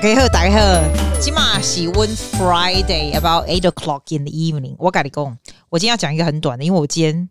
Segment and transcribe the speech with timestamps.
[0.00, 4.74] 家好，大家好，今嘛是 One Friday about eight o'clock in the evening。
[4.78, 5.38] 我跟你讲，
[5.68, 7.28] 我今天要讲一个很短的，因为我今天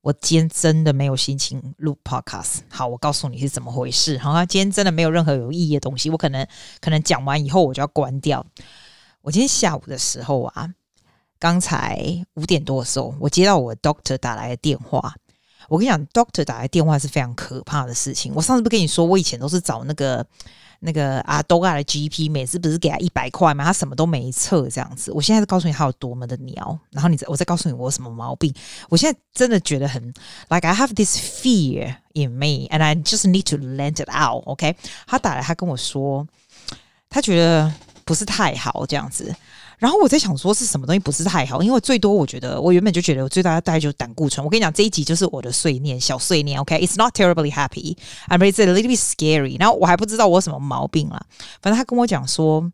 [0.00, 2.62] 我今天真的没有心情录 podcast。
[2.70, 4.18] 好，我告诉你是怎么回事。
[4.18, 6.44] 好，今天真的没有任何有意义的东西，我可能
[6.80, 8.44] 可能讲完以后我就要关掉。
[9.22, 10.68] 我今天下午的时候啊，
[11.38, 12.00] 刚才
[12.34, 15.14] 五点多的时候，我接到我 doctor 打来的电话。
[15.68, 18.32] 我跟你讲，doctor 打来电话是非常可怕的事情。
[18.34, 20.26] 我上次不跟你说，我以前都是找那个。
[20.80, 23.64] 那个阿多亚的 GP 每次不是给他一百块吗？
[23.64, 25.10] 他什么都没测这样子。
[25.12, 28.54] 我现在是告诉你他有多么的鸟，然后你再我再告诉你我什么毛病。
[28.88, 30.02] 我现在真的觉得很
[30.48, 34.44] like I have this fear in me and I just need to let it out.
[34.46, 36.26] OK，他打来他跟我说，
[37.10, 37.72] 他觉得
[38.08, 39.34] 不是太好这样子。
[39.76, 44.42] 然后我在想说是什么东西不是太好，因为最多我觉得我原本就觉得我最大的大概就是胆固醇。
[44.42, 49.56] 我跟你讲这一集就是我的碎念，小碎念，OK，It's not terribly happy, but it's a little bit scary。
[49.60, 51.22] 然后我还不知道我有什么毛病啦，
[51.60, 52.72] 反正他跟我讲说，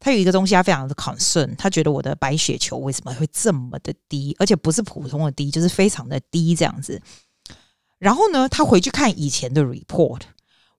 [0.00, 7.02] 他有一个东西他非常的 concern，他觉得我的白血球为什么会这么的低，而且不是普通的低，就是非常的低这样子。
[7.98, 10.20] 然后呢，他回去看以前的 report，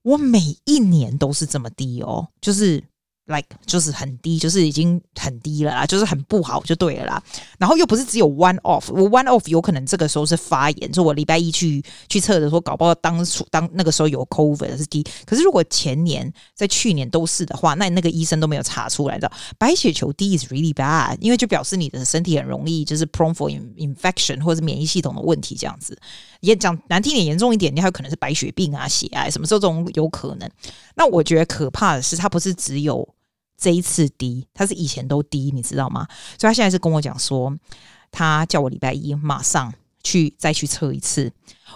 [0.02, 2.82] 我每一年都是这么低哦，就是。
[3.26, 7.22] Like 就是很低，就是已经很低了啦，就是很不好就对了啦。
[7.58, 15.06] 然后又不是只有 one off，我 one off 有可能这个时候是发炎，就我礼拜一去去测的时候，搞不好当初当那个时候有 COVID 是低。
[15.24, 25.96] 可是如果前年在去年都是的话，那那个医生都没有查出来的白血球低 is really bad，因为就表示你的身体很容易就是 prone for infection 或者免疫系统的问题这样子。
[26.40, 30.50] 也讲难听点，严重一点，你还有可能是白血病啊、血癌，什么时候这种有可能？
[30.96, 33.08] 那我觉得可怕的是，它不是只有。
[33.60, 36.06] 这一次低，他是以前都低，你知道吗？
[36.38, 37.54] 所以他现在是跟我讲说，
[38.10, 39.72] 他叫我礼拜一马上
[40.02, 41.30] 去再去测一次。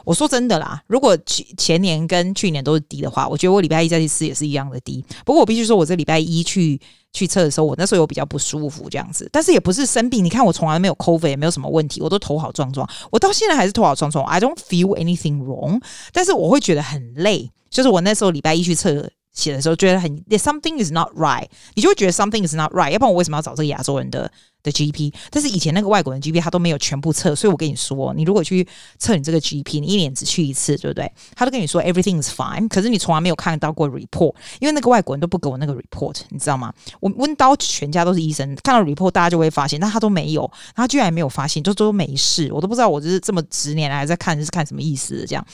[0.05, 5.05] 我说真的啦，如果去前年跟去年都是低的话，我觉得我礼拜一再去试也是一样的低。
[5.25, 6.81] 不过我必须说，我这礼拜一去
[7.13, 10.25] 去测的时候，我那时候有比较不舒服这样子，但是也不是生病。
[10.25, 14.25] 你看我从来没有 COVID，也没有什么问题，我都 头好壮壮，我到现在还是头好壮壮。
[14.25, 15.81] I don't feel anything wrong，
[16.13, 17.51] 但是我会觉得很累。
[17.71, 19.11] 就是我那时候礼拜一去测。
[19.35, 22.91] 写的时候觉得很，something is not right，你就会觉得 something is not right。
[22.91, 24.31] 要不然我为什么要找这个亚洲人的
[24.63, 25.13] 的 GP？
[25.31, 28.67] 但是以前那个外国人 GP 他都没有全部测，所以我跟你说，你如果去
[28.99, 31.11] 测你这个 GP，你一年只去一次，对不对？
[31.35, 36.73] 他都跟你说 everything is fine，可是你从来没有看到过 report，因为那个外国人都不给我那个 report，你知道吗？
[37.01, 45.45] 我温刀全家都是医生，看到 report 大家就会发现，但他都没有，他居然没有发现，就都没事，我都不知道我就是这么十年来还在看，是看什么意思这样。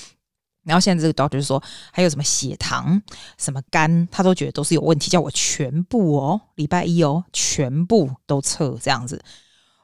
[0.71, 1.61] 然后现在这个 doctor 就说，
[1.93, 3.03] 还有什么血糖、
[3.37, 9.21] 什么肝，他都觉得都是有问题，叫我全部哦，礼拜一哦，全部都测这样子。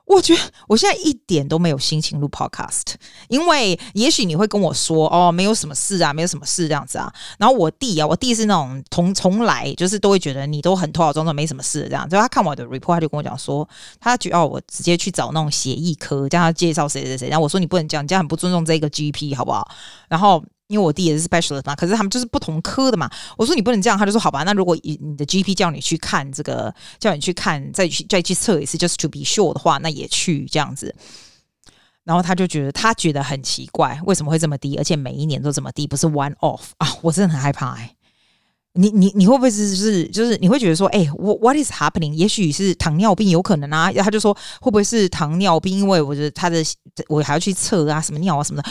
[0.05, 2.95] 我觉得我现在一点都没有心情录 podcast，
[3.27, 7.13] 因为也许你会跟我说哦，没有什么事啊，没有什么事这样子啊。
[7.39, 12.09] 然后我弟啊，我弟是那种从从来就是都会觉得你都很头好装作，没什么事这样。
[12.09, 13.69] 就他看我的 report，他就跟我讲说，
[13.99, 17.29] 他觉得哦我直接去找那种血液科，叫他介绍谁谁谁。
[17.29, 19.69] 然后我说你不能这样，你这样很不尊重这个 GP 好不好？
[20.09, 20.41] 然后。
[20.69, 23.10] 因为我弟也是 specialist 嘛，可是他们就是不同科的嘛。
[23.37, 24.43] 我说你不能这样，他就说好吧。
[24.43, 30.94] 那如果你的 GP 叫你去看这个，叫你去看，再去再去测一次，just to be sure 的话，那也去这样子。
[32.05, 36.88] 然后他就觉得他觉得很奇怪，为什么会这么低，而且每一年都这么低，不是 one off 啊？
[37.03, 37.96] 我真的很害怕哎、
[38.76, 42.12] 你你你会不会是就是就是你会觉得说，哎、我 what is happening？
[42.12, 43.91] 也许是糖尿病，有可能啊。
[43.92, 45.78] 他就说会不会是糖尿病？
[45.78, 46.62] 因为我觉得他的
[47.09, 48.70] 我还要去测啊，什么尿啊什么的。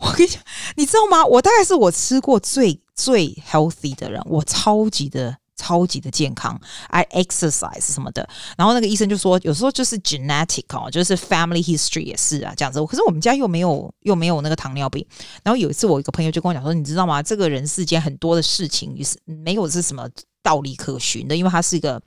[0.00, 0.42] 我跟你讲，
[0.76, 1.24] 你知道吗？
[1.24, 5.36] 我大概是我吃过最最 healthy 的人，我超级的。
[5.62, 12.84] 超级的健康，I exercise 什么的，然后那个医生就说，有时候就是 genetic 哦，就是 family history 也是啊，这样子。
[12.84, 15.06] 可是我们家又没有又没有那个糖尿病。
[15.44, 17.22] 然后有一次，我一个朋友就跟我讲说，你知道吗？
[17.22, 20.08] 这个人世间很多的事情也是没有是什么
[20.42, 22.02] 道理可循的，因为他是一个。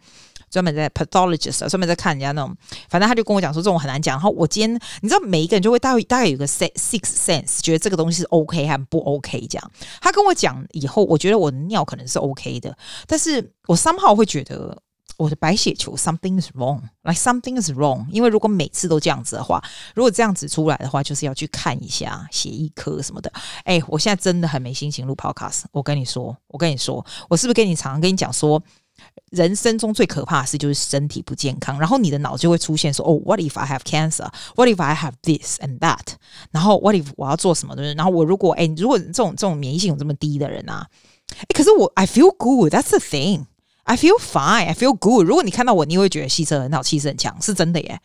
[0.55, 2.55] 专门在 pathologist 专门在看人家那种，
[2.87, 4.15] 反正他就跟我讲说这种很难讲。
[4.15, 9.71] 然后我今天你知道每一个人就会大概大概有个 six sense，觉得这个东西是 OK 还不 OK 这样。
[9.99, 14.81] 他跟我讲以后，我觉得我的尿可能是 OK 的，但是我 somehow 会觉得
[15.17, 18.05] 我的白血球 something is wrong，like something is wrong。
[18.09, 19.61] 因为如果每次都这样子的话，
[19.93, 23.29] 如果这样子出来的话，就是要去看一下血液科什么的。
[23.65, 25.63] 哎，我现在真的很没心情录 podcast。
[25.73, 28.63] 我跟你说，我跟你说，我是不是跟你常常跟你讲说？
[29.31, 34.29] 人生中最可怕的事就是身体不健康，然后你的脑就会出现说：“哦，What if I have cancer?
[34.55, 36.15] What if I have this and that？”
[36.51, 40.87] 然后 “What if 我要做什么的人？”然后我如果哎，如果这种这种免疫系统这么低的人啊，
[41.37, 42.73] 哎，可是我 I feel good.
[42.73, 43.45] That's the thing.
[43.83, 44.65] I feel fine.
[44.67, 45.27] I feel good.
[45.27, 47.99] 如果你看到我，你会觉得气色很好，气势很强，是真的耶。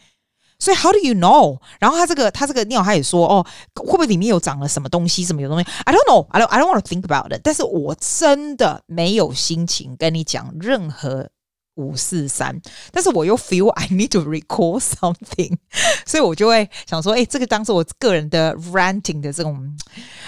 [0.60, 1.60] 所以 how do you know？
[1.80, 5.25] 然后他这个他这个尿，他也说哦，会不会里面有长了什么东西？
[5.25, 5.69] 什么有东西？
[5.84, 6.25] I don't know.
[6.30, 7.42] I don't I don't want to think about it.
[7.44, 11.30] 但是我真的没有心情跟你讲任何
[11.75, 12.62] 五四三。
[12.94, 15.57] 但是我又 feel I need to recall something，
[16.06, 19.78] 所以我就会想说，哎，这个当时我个人的 ranting 的这种，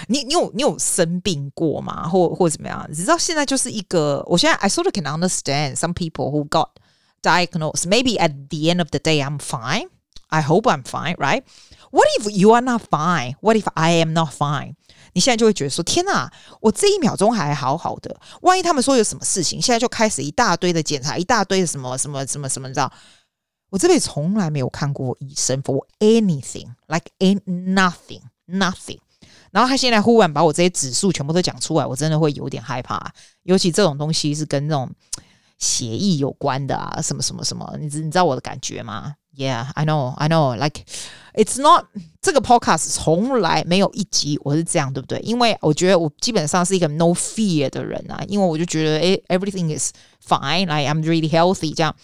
[0.08, 2.06] 你你有你有生病过吗？
[2.06, 2.86] 或或怎么样？
[2.90, 6.68] 你知道现在就是一个，我现在 I sort of can understand some people who got
[7.22, 7.88] diagnosed.
[7.88, 9.88] Maybe at the end of the day, I'm fine.
[10.33, 11.43] I hope I'm fine, right?
[11.91, 13.35] What if you are not fine?
[13.39, 14.73] What if I am not fine?
[15.13, 22.91] 你现在就会觉得说：天哪，我这一秒钟还好好的，万一他们说有什么事情，现在就开始一大堆的检查，一大堆的什么什么什么什么，你知道？
[23.69, 28.97] 我这辈子从来没有看过医生 for anything, like ain't nothing, nothing。
[29.51, 33.13] 然后他现在忽然把我这些指数全部都讲出来，我真的会有点害怕。
[33.43, 34.89] 尤其这种东西是跟那种
[35.59, 40.55] 协议有关的啊，什么什么什么，你知你知道我的感觉吗？Yeah, I know, I know.
[40.55, 40.83] Like,
[41.33, 41.85] it's not
[42.21, 45.19] 这个 podcast 从来没有一集我是这样，对不对？
[45.19, 49.91] 因为我觉得我基本上是一个 no fear 的人啊，因为我就觉得诶 everything is
[50.25, 51.95] fine, like I'm really healthy 这样。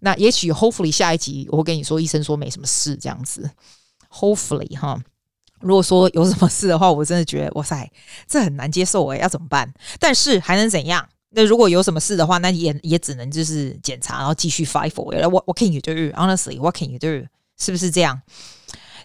[0.00, 3.50] 那也许 hopefully 下一集我会跟你说，医生说没什么事这样子。
[4.10, 4.98] Hopefully 哈，
[5.60, 7.90] 如果说有什么事的话，我真的觉得哇塞，
[8.28, 9.74] 这很难接受诶，要怎么办？
[9.98, 11.08] 但是还能怎样？
[11.30, 15.22] 那如果有什么事的话，那也也只能就是检查，然后继续 fight for it。
[15.28, 15.92] What can you do?
[16.16, 17.26] Honestly, what can you do?
[17.58, 18.20] 是不是这样？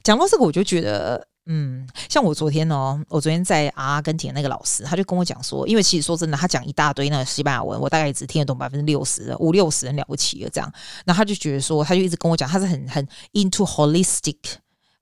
[0.04, 10.72] 讲到这个，我就觉得，嗯，像我昨天哦，我昨天在阿根廷那个老师，他就跟我讲说，因为其实说真的，他讲一大堆那个西班牙文，我大概只听得懂百分之六十，五六十很了不起了这样。
[11.06, 14.38] 然后他就觉得说，他就一直跟我讲，他是很很 into holistic。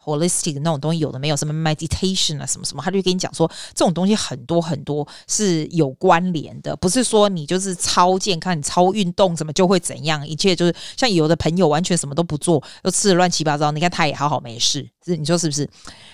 [0.04, 15.70] Holistic 那种东西有的没有什么 meditation 啊什么什么，他就跟你讲说这种东西很多很多是有关联的，不是说你就是超健康、你超运动什么就会怎样，一切就是像有的朋友完全什么都不做，又吃的乱七八糟，你看他也好好没事，是你说是不是？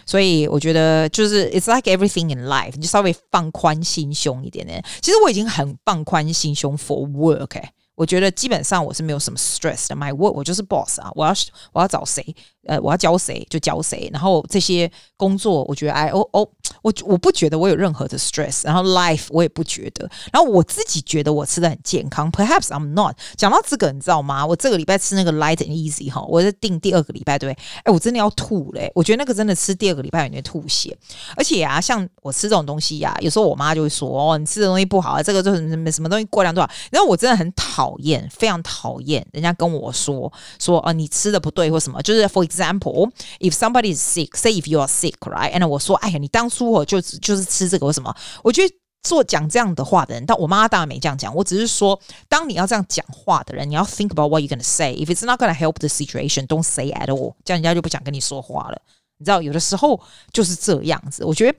[0.06, 4.84] 所以我觉得就是 it's like everything in life，你就稍微放宽心胸一点点。
[5.02, 7.62] 其实我已经很放宽心胸 for work，
[7.98, 11.34] 我觉得基本上我是没有什么 stress 的，my work 我就是 boss 啊，我要
[11.74, 12.24] 我要找谁。
[12.68, 16.46] 呃，我要教谁就教谁，然后这些工作，我觉得哎哦哦，
[16.82, 23.16] 我我不觉得我有任何的 stress，然后 life 我也不觉得，然后我自己觉得我吃的很健康，perhaps I'm not。
[23.38, 24.46] 讲到这个，你知道吗？
[24.46, 27.64] 我这个礼拜吃那个 light and easy 哈，我在订第二个礼拜，对不对？
[27.86, 28.92] 哎，我真的要吐嘞！
[28.94, 30.94] 我觉得那个真的吃第二个礼拜有点吐血，
[31.38, 36.70] 而且啊，像我吃这种东西呀、啊，有时候我妈就会说哦，你吃的东西不好啊，这个就是什么什么东西过量多少。
[36.92, 45.54] 然后我真的很讨讨厌，非常讨厌人家跟我说说哦，你吃的不对或什么，就是 for example, if somebody is sick, say if you are sick, right?
[45.54, 48.14] And 我说，哎呀，你当初我就就是吃这个，为什么？
[48.44, 51.34] 我觉得做讲这样的话的人，但我妈当然没这样讲。
[51.34, 51.98] 我只是说，
[52.28, 54.94] 当你要这样讲话的人，你要 think about what you're gonna say.
[54.96, 57.36] If it's not gonna help the situation, don't say at all.
[57.46, 58.82] 这样人家就不想跟你说话了。
[59.20, 60.00] 你知道，有的时候
[60.34, 61.24] 就是这样子。
[61.24, 61.58] 我觉得。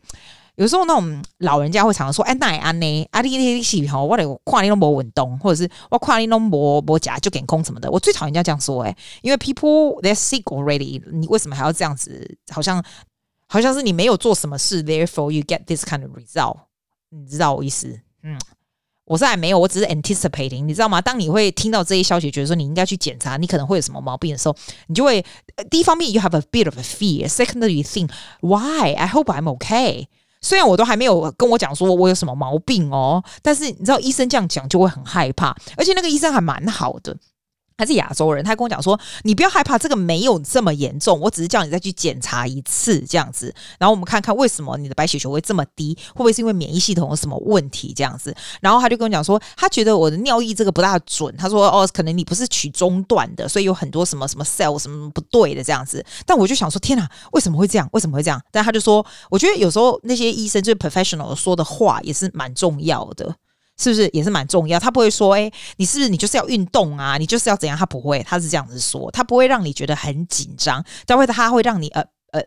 [0.59, 3.09] 有时候那种老人家会常常说：“哎，那安呢？
[3.13, 12.37] 阿弟弟是哈，我得跨年都没稳动，或者是我跨年都没没假就给空什么的。”我最讨厌人家这样说哎，因为 people they're sick already，你为什么还要这样子？
[12.51, 12.85] 好像
[13.47, 16.57] 好像是你没有做什么事，therefore you get this kind of result。
[17.11, 18.01] 你知道我意思？
[18.25, 18.37] 嗯，
[19.05, 21.01] 我是还没有，我只是 anticipating，你知道吗？
[21.01, 24.57] 当你会听到这些消息，觉得说你应该去检查，你可能会有什么毛病的时候，
[24.89, 25.25] 你就会
[25.71, 28.11] 第一方面 you have a bit of a fear，secondly you think
[28.41, 30.09] why I hope I'm okay。
[30.41, 37.17] 虽然我都还没有跟我讲说我有什么毛病哦，但是你知道医生这样讲就会很害怕，而且那个医生还蛮好的。
[37.79, 57.89] 他是亚洲人，他跟我讲说：“你不要害怕，这个没有这么严重，我只是叫你再去检查一次这样子，然后我们看看为什么你的白血球会这么低，会不会是因为免疫系统有什么问题这样子？”然后他就跟我讲说，他觉得我的尿液这个不大准，他说：“哦，可能你不是取中段的，所以有很多什么什么 cell 什么不对的这样子。”但我就想说：“天哪，为什么会这样？
[57.93, 63.37] 为什么会这样？”但他就说：“我觉得有时候那些医生就是 professional 说的话也是蛮重要的。”
[63.79, 64.79] 是不是也是蛮重要？
[64.79, 67.17] 他不会说，哎、你是不是你就是要运动啊？
[67.17, 67.79] 你就是要怎样？
[67.79, 72.41] 他不会，他是这样子说，他不会让你觉得很紧张，但会他会让你呃呃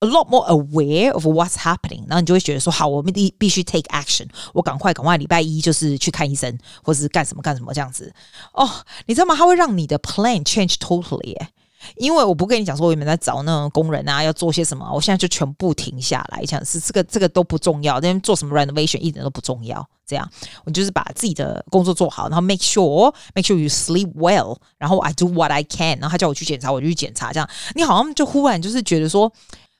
[0.00, 8.12] a lot more aware of what's happening，然后你就会觉得说，好，我们必必须 take action，我赶快赶快礼拜一就是去看医生，或是干什么干什么这样子。
[8.52, 8.68] 哦，
[9.06, 9.34] 你知道吗？
[9.34, 11.48] 他会让你的 plan change totally，耶。
[11.96, 19.86] 因为我不跟你讲说我原本在找那种工人啊，要做些什么，我现在就全部停下来，讲是这个这个都不重要，那边做什么 renovation 一点都不重要。
[20.06, 20.26] 这样，
[20.64, 27.30] 我就是把自己的工作做好，然后 make sure make sure you sleep well，然后 I do what I can，然后他叫我去检查，我就去检查。
[27.30, 29.30] 这样，你好像就忽然就是觉得说，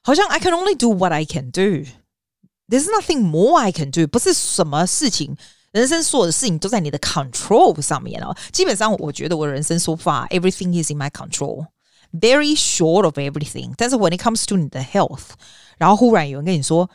[0.02, 5.34] 好像 I can only do what I can do，there's nothing more I can do，不是什么事情，
[5.72, 8.36] 人生所有的事情都在你的 control 上面哦。
[8.52, 11.64] 基本上，我觉得我的人生 so far，everything is in my control。
[12.12, 13.72] Very short of everything。
[13.76, 15.30] 但是 when it comes to 你的 health，
[15.76, 16.88] 然后忽然有人跟你说，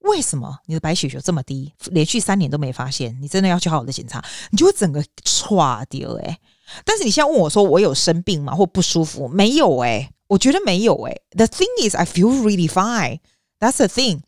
[0.00, 3.16] 为什么你的白血球这么低，连续三年都没发现？
[3.20, 6.38] 你真的要去好好的检查，你就会整个唰掉诶。
[6.84, 8.54] 但是你现在问我说，我有生病吗？
[8.54, 9.28] 或不舒服？
[9.28, 13.20] 没有诶、我觉得没有诶、The thing is, I feel really fine.
[13.58, 14.20] That's the thing.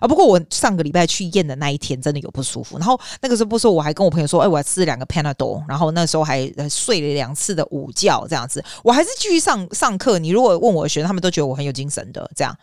[0.00, 10.18] 啊，不过我上个礼拜去验的那一天真的有不舒服，然后那个时候不说，我还跟我朋友说，哎，我还吃了两个 Panadol，然后那时候还睡了两次的午觉，这样子，我还是继续上上课。
[10.18, 12.56] 你如果问我的学生，他们都觉得我很有精神的，这样。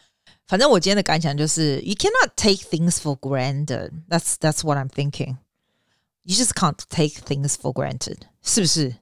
[0.47, 3.89] 反正我今天的感想就是，You cannot take things for granted.
[4.07, 5.37] That's that's what I'm thinking.
[6.23, 8.17] You just can't take things for granted.
[8.43, 8.95] 是不是？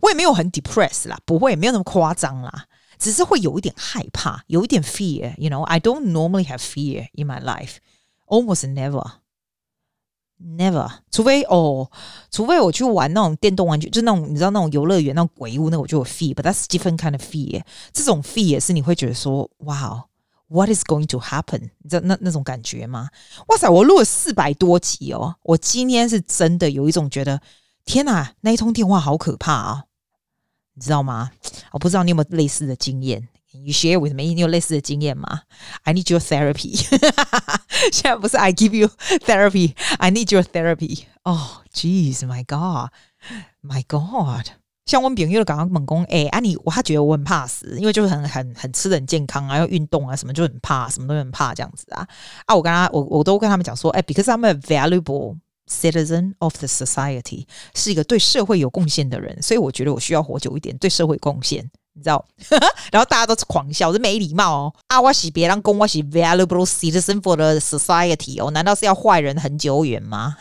[0.00, 2.66] 我也没有很 depressed 啦，不会，没有那么夸张啦。
[2.98, 5.62] 只是会有一点害怕，有一点 fear，you know。
[5.62, 7.76] I don't normally have fear in my life,
[8.26, 9.04] almost never,
[10.40, 10.90] never。
[11.10, 11.90] 除非哦，
[12.30, 16.34] 除非我去玩那种电动玩具，就那种你知道那种游乐园那种鬼屋，那我就有 fear。
[16.34, 17.62] But that's different kind of fear。
[17.92, 20.06] 这种 fear 是你会觉得说，哇
[20.48, 21.70] ，what is going to happen？
[21.82, 23.08] 你知道那那种感觉吗？
[23.48, 27.40] 哇塞，我录了四百多集哦，我今天是真的有一种觉得，
[27.84, 29.84] 天哪，那一通电话好可怕啊！
[30.74, 31.30] 你知道吗？
[31.72, 33.28] 我不知道你有没有类似的经验。
[33.52, 35.42] 你 share with me，你有类似的经验吗
[35.84, 36.74] ？I need your therapy。
[37.92, 38.90] 现在不是 I give you
[39.24, 41.04] therapy，I need your therapy。
[41.22, 44.48] 哦，Jeez，My God，My God。
[44.86, 52.06] 像我朋友刚刚猛攻，哎，啊你，我他觉得我很怕死，因为就是很很很吃的很健康啊，要运动啊，什么就很怕，什么都很怕这样子啊。
[52.46, 55.38] 啊，我跟他，我我都跟他们讲说，哎，because I'm a valuable。
[55.68, 62.24] Citizen of the society 是一个对社会有贡献的人，所以我觉得我需要活久一点，对社会贡献，你知道？
[62.92, 64.74] 然后大家都狂笑，这没礼貌哦！
[64.88, 70.36] 啊，我是别人公我是 valuable citizen for the society 哦，难道是要坏人很久远吗？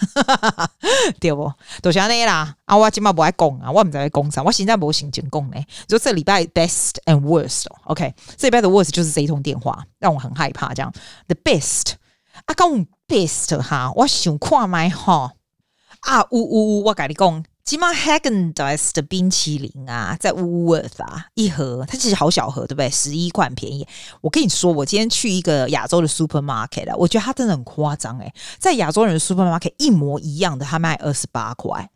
[1.21, 1.51] 对不？
[1.81, 2.55] 都是这样啦！
[2.65, 5.57] 啊，我今嘛不爱讲啊，我唔在讲啥，我现在没心情讲呢。
[5.87, 10.93] 就这礼拜 best and worst，OK，这礼拜的 worst 就是这一通电话让我很害怕，这样
[11.27, 11.93] the best。
[12.45, 15.33] 啊，讲 best 哈，我想看麦哈
[15.99, 22.89] 啊，呜呜呜，我跟你讲，今麦 Häagen-Dazs 的冰淇淋啊，在 Woolworth 啊，一盒它其实好小盒，对不对？
[22.89, 23.87] 十一块便宜。
[24.21, 31.87] 我跟你说，我今天去一个亚洲的 supermarket 啊，我觉得它真的很夸张诶，在亚洲人的 supermarket 一模一样的，它卖二十八块。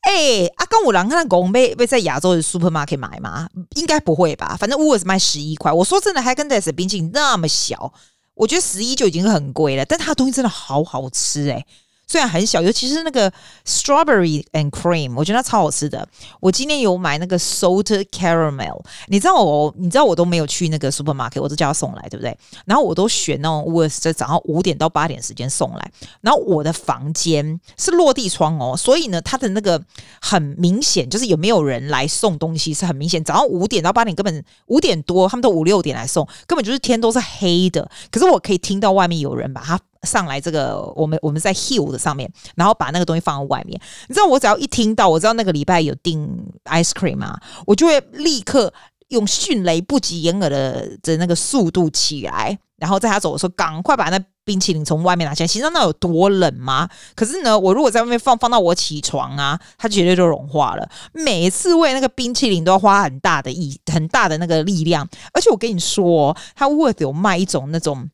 [0.00, 3.48] 哎，啊，跟我狼看狗被被在亚洲的 supermarket 买吗？
[3.76, 4.56] 应该不会吧？
[4.58, 5.70] 反正 Woolworth 卖十一块。
[5.70, 7.92] 我说真的，Häagen-Dazs 的冰淇淋那么小。
[8.34, 11.64] 我觉得十一就已经很贵了，但它的东西真的好好吃诶。
[12.06, 13.32] 虽然很小，尤其是那个
[13.66, 16.06] strawberry and cream，我觉得它超好吃的。
[16.40, 22.36] 我今天有买那个 salted caramel，你知道我，你知道我都没有去那个 supermarket，我都叫他送来，对不对？
[22.66, 25.90] 然后我都选那种我在早上五点到八点时间送来。
[26.20, 29.82] 然后我的房间是落地窗哦，所以呢，它的那个
[30.20, 33.22] 很明显就是有没有人来送东西是很明显。
[33.24, 37.90] 早上五点到八点根本五点多，他们都五六点来送，根本就是天都是黑的。
[38.10, 39.80] 可是我可以听到外面有人把它。
[40.04, 43.80] 上来这个，我们我们在 hill 的上面，然后把那个东西放在外面。
[44.08, 46.28] 你知道，我只要一听到，我知道那个礼拜有订
[46.64, 48.72] ice cream 啊，我就会立刻
[49.08, 55.46] 用迅雷不及掩耳的的那个速度起来，然后在他走的时候，赶快把那冰淇淋从外面拿起来。
[55.46, 56.88] 你知道那有多冷吗？
[57.14, 60.86] 可是呢，我如果在外面放，放到我起床啊，它绝对就融化了。
[61.12, 65.08] 每次喂那个冰淇淋都要花很大的意，很大的那个力量。
[65.32, 68.10] 而且我跟你说，它 Woolworths 有卖一种那种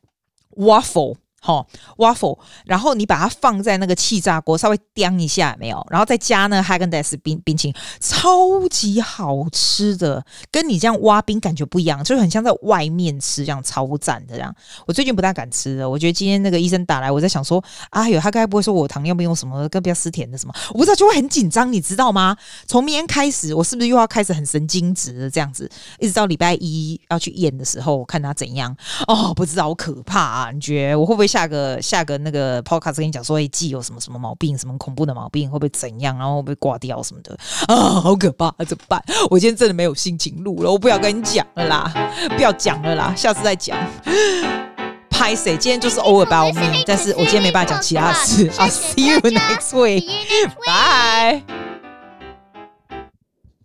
[0.56, 1.16] waffle。
[1.42, 1.66] 好、哦、
[1.96, 14.54] waffle，然后你把它放在那个气炸锅，稍微叮一下，没有，然后再加那个 Hagendas 冰冰淇淋，超级好吃的，跟你这样挖冰感觉不一样，就是很像在外面吃这样，超赞的这样。
[14.86, 20.54] 我最近不大敢吃了，我觉得今天那个医生打来，我在想说，哎呦，他该不会说我糖尿病用什么，更不要吃甜的什么？
[20.74, 22.36] 我不知道，就会很紧张，你知道吗？
[22.66, 25.66] 从明天开始，我是不是又要开始很神经质的这样子，
[25.98, 28.76] 一直到礼拜一要去验的时候，我看他怎样？
[29.06, 30.50] 哦，不知道，好可怕啊！
[30.50, 31.29] 你觉得我会不会？
[31.30, 37.38] 下个下个那个 podcast 跟你讲说，哎，记有什么什么毛病，什么恐怖的毛病，会不会怎样，然后会不会挂掉什么的
[37.72, 38.00] 啊？
[38.00, 39.00] 好可怕，啊，怎么办？
[39.30, 41.92] 我今天真的没有心情录了，我不要跟你讲了啦，
[42.36, 43.78] 不要讲了啦，下次再讲。
[45.08, 45.56] 拍谁？
[45.56, 48.48] 今天就是 all about me，但是我今天没办法讲其他事。
[48.52, 51.42] I'll see you next week，bye。